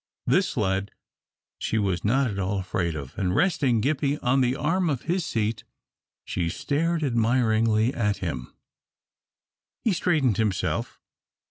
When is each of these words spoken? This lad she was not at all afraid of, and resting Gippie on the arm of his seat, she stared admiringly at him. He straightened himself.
This 0.25 0.57
lad 0.57 0.89
she 1.59 1.77
was 1.77 2.03
not 2.03 2.31
at 2.31 2.39
all 2.39 2.57
afraid 2.57 2.95
of, 2.95 3.15
and 3.19 3.35
resting 3.35 3.83
Gippie 3.83 4.17
on 4.23 4.41
the 4.41 4.55
arm 4.55 4.89
of 4.89 5.03
his 5.03 5.23
seat, 5.27 5.63
she 6.25 6.49
stared 6.49 7.03
admiringly 7.03 7.93
at 7.93 8.17
him. 8.17 8.51
He 9.83 9.93
straightened 9.93 10.37
himself. 10.37 10.99